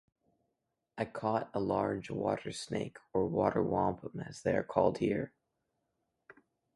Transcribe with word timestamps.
I 0.97 1.05
caught 1.05 1.51
a 1.53 1.59
large 1.59 2.09
water 2.09 2.51
snake 2.51 2.97
or 3.13 3.27
water 3.27 3.61
wampum 3.61 4.21
as 4.21 4.41
they 4.41 4.55
are 4.55 4.63
called 4.63 4.97
here. 4.97 5.31